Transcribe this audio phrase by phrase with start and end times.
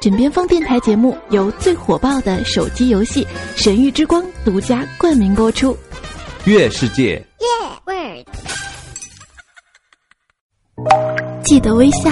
[0.00, 3.24] 枕边风电台节目由最火爆的手机游戏
[3.56, 5.76] 《神域之光》独家冠名播出。
[6.44, 7.20] 月世界，
[11.42, 12.10] 记得微笑，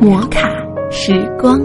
[0.00, 0.48] 摩卡
[0.92, 1.60] 时光。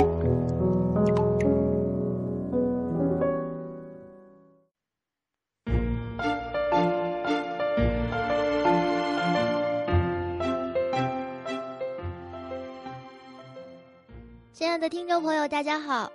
[14.83, 16.11] 的听众朋友，大家好，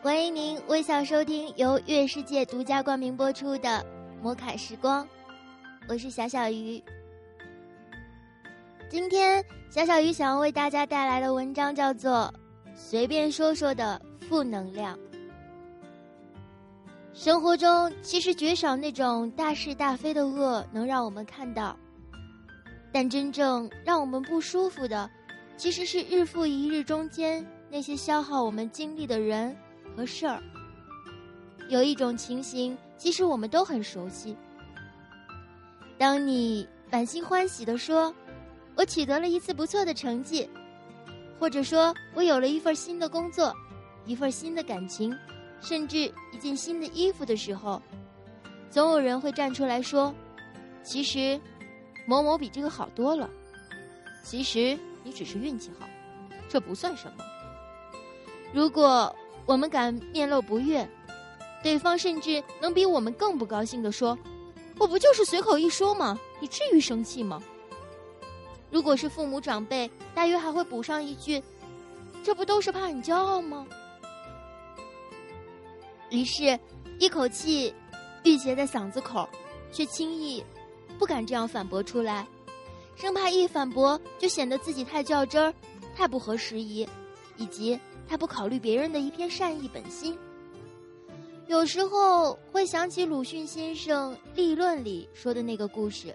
[0.00, 3.68] 欢迎您微笑收听由月世界独家冠名播出的
[4.22, 5.04] 《摩卡时光》，
[5.88, 6.80] 我是小小鱼。
[8.88, 12.32] 今天小小鱼想要为大家带来的文章叫做
[12.76, 14.96] 《随便说说的负能量》。
[17.12, 21.76] 生活中其实绝少那种大是大非的恶能让我们看到，
[22.92, 25.10] 但真正让我们不舒服的，
[25.56, 27.44] 其实是日复一日中间。
[27.74, 29.52] 那些消耗我们精力的人
[29.96, 30.40] 和事儿，
[31.68, 34.36] 有一种情形，其实我们都很熟悉。
[35.98, 38.14] 当你满心欢喜的说
[38.78, 40.48] ：“我取得了一次不错的成绩”，
[41.36, 43.52] 或者说我有了一份新的工作、
[44.06, 45.12] 一份新的感情，
[45.60, 45.98] 甚至
[46.32, 47.82] 一件新的衣服的时候，
[48.70, 50.14] 总有人会站出来说
[50.84, 51.40] ：“其实，
[52.06, 53.28] 某某比这个好多了。
[54.22, 55.88] 其实你只是运气好，
[56.48, 57.24] 这不算什么。”
[58.54, 59.12] 如果
[59.46, 60.88] 我们敢面露不悦，
[61.60, 64.16] 对方甚至能比我们更不高兴的说
[64.78, 66.16] ：“我不就是随口一说吗？
[66.38, 67.42] 你至于生气吗？”
[68.70, 71.42] 如果是父母长辈，大约还会补上一句
[72.22, 73.66] ：“这不都是怕你骄傲吗？”
[76.10, 76.56] 于是，
[77.00, 77.74] 一口气
[78.22, 79.28] 郁结在嗓子口，
[79.72, 80.44] 却轻易
[80.96, 82.24] 不敢这样反驳出来，
[82.94, 85.52] 生怕一反驳就显得自己太较真儿、
[85.96, 86.88] 太不合时宜，
[87.36, 87.76] 以及。
[88.08, 90.16] 他不考虑别人的一片善意本心。
[91.46, 96.14] 有时候会想起鲁迅先生《立论》里说的那个故事：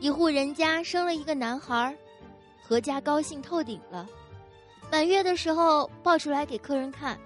[0.00, 1.94] 一户人家生了一个男孩，
[2.66, 4.08] 阖家高兴透顶了。
[4.90, 7.18] 满月的时候抱出来给客人看，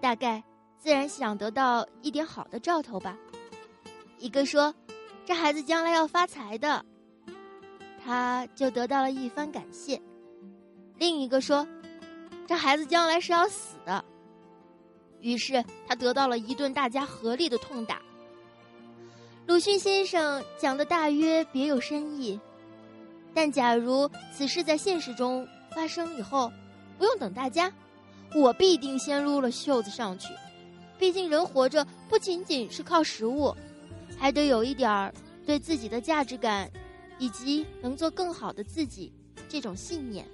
[0.00, 0.42] 大概
[0.78, 3.18] 自然想得到一点好的兆头吧。
[4.18, 4.74] 一个说
[5.26, 6.84] ：“这孩子将来要发财的。”
[8.02, 10.00] 他就得到了一番感谢。
[10.96, 11.66] 另一个说。
[12.46, 14.04] 这孩子将来是要死的，
[15.20, 18.02] 于是他得到了一顿大家合力的痛打。
[19.46, 22.38] 鲁迅先生讲的大约别有深意，
[23.34, 26.52] 但假如此事在现实中发生以后，
[26.98, 27.72] 不用等大家，
[28.34, 30.28] 我必定先撸了袖子上去。
[30.98, 33.56] 毕竟人活着不仅仅是靠食物，
[34.16, 35.12] 还得有一点儿
[35.44, 36.70] 对自己的价值感，
[37.18, 39.12] 以及能做更好的自己
[39.48, 40.24] 这种信念。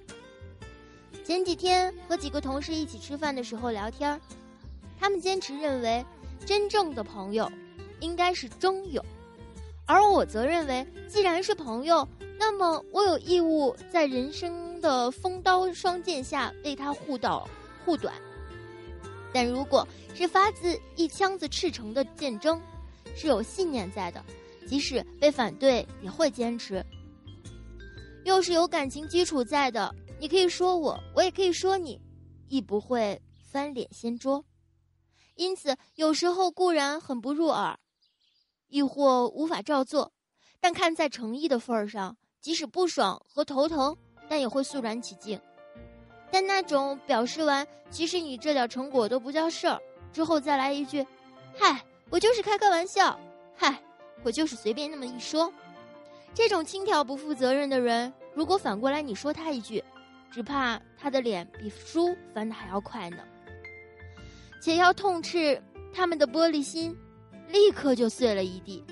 [1.28, 4.19] 前几天和几个同事一起吃饭的时候聊天
[4.99, 6.03] 他们坚持认为，
[6.47, 7.53] 真正的朋友
[8.00, 9.05] 应该是真友，
[9.84, 12.09] 而我则认为，既然是朋友，
[12.39, 17.47] 那么我有义务在人生的锋刀双剑下为他护刀
[17.84, 18.15] 护短。
[19.31, 22.59] 但如果是发自一腔子赤诚的见证，
[23.15, 24.25] 是有信念在的，
[24.66, 26.83] 即使被反对也会坚持，
[28.25, 29.95] 又是有感情基础在的。
[30.20, 32.00] 你可以说我，我也可以说你，
[32.48, 34.44] 亦不会翻脸掀桌。
[35.36, 37.78] 因此，有时候固然很不入耳，
[38.66, 40.12] 亦或无法照做，
[40.60, 43.96] 但看在诚意的份儿上，即使不爽和头疼，
[44.28, 45.40] 但也会肃然起敬。
[46.32, 49.80] 但那种表示完其实你这点成果都不叫事儿，
[50.12, 51.06] 之后再来一句
[51.56, 53.18] ：“嗨，我就是开个玩笑，
[53.54, 53.80] 嗨，
[54.24, 55.52] 我就是随便那么一说。”
[56.34, 59.82] 这种轻佻不负责任的人，如果反过来你说他一句，
[60.31, 63.19] 只怕他的脸比书翻的还要快呢，
[64.61, 65.61] 且要痛斥
[65.93, 66.97] 他们的玻璃心，
[67.49, 68.84] 立刻就碎了一地。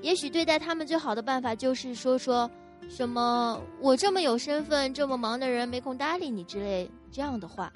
[0.00, 2.50] 也许对待他们最好的办法就是说说
[2.88, 7.72] 什么“我这么有身份、这么忙的人没空搭理你”之类这样的话。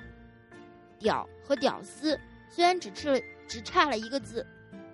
[0.99, 2.19] 屌和屌丝
[2.49, 4.47] 虽然只差只差了一个字，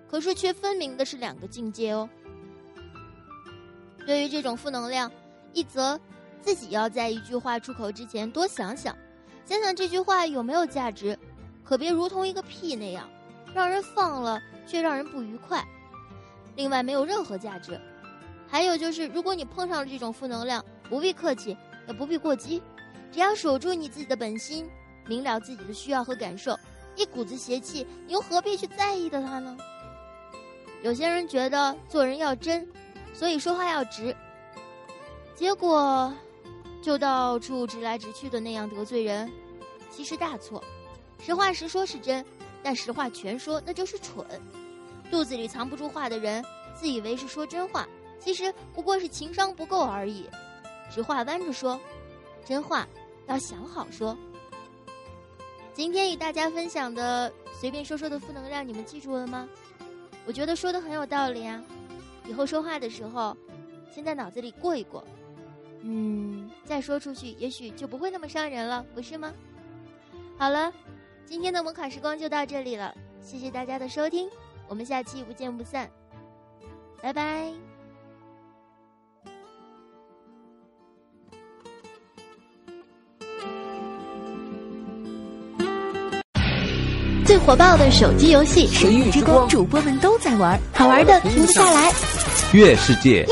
[0.09, 2.09] 可是却分明的是两个境界哦。
[4.05, 5.09] 对于这种负能量，
[5.53, 5.97] 一则。
[6.41, 8.95] 自己要在一句话出口之前多想想，
[9.45, 11.17] 想想这句话有没有价值，
[11.63, 13.07] 可别如同一个屁那样，
[13.53, 15.63] 让人放了却让人不愉快。
[16.55, 17.79] 另外没有任何价值。
[18.47, 21.55] 还有就是，如果你碰上了这种负能量，不必客气，
[21.87, 22.61] 也不必过激，
[23.11, 24.69] 只要守住你自己的本心，
[25.07, 26.57] 明了自己的需要和感受。
[26.97, 29.55] 一股子邪气，你又何必去在意的他呢？
[30.83, 32.67] 有些人觉得做人要真，
[33.13, 34.13] 所以说话要直，
[35.33, 36.13] 结果。
[36.81, 39.31] 就到处直来直去的那样得罪人，
[39.91, 40.63] 其实大错。
[41.23, 42.25] 实话实说是真，
[42.63, 44.25] 但实话全说那就是蠢。
[45.11, 46.43] 肚子里藏不住话的人，
[46.73, 47.87] 自以为是说真话，
[48.19, 50.27] 其实不过是情商不够而已。
[50.89, 51.79] 直话弯着说，
[52.43, 52.87] 真话
[53.27, 54.17] 要想好说。
[55.73, 59.47] 今天与大家分享的随便说说的负能量，你们记住了吗？
[60.25, 61.63] 我觉得说的很有道理啊。
[62.27, 63.37] 以后说话的时候，
[63.93, 65.03] 先在脑子里过一过，
[65.83, 69.33] 嗯，再说出去，也许就不会那么伤人了，不是吗？
[70.37, 70.71] 好了，
[71.25, 74.29] 今天的摩卡时光就到这里了，谢谢大家的收听。
[74.67, 75.89] 我们下期不见不散，
[77.01, 77.51] 拜拜。
[87.25, 91.91] 最火爆的手机游戏《神域之光》，主播们都在玩，好玩的停不下来。
[92.53, 93.21] 月世界。
[93.21, 93.27] 耶